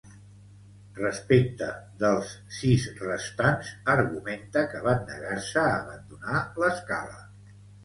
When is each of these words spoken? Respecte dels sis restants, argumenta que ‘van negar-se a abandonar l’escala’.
Respecte 0.99 1.67
dels 2.03 2.31
sis 2.61 2.87
restants, 3.03 3.69
argumenta 3.95 4.65
que 4.73 4.83
‘van 4.89 5.07
negar-se 5.13 5.69
a 5.69 5.77
abandonar 5.77 6.43
l’escala’. 6.65 7.25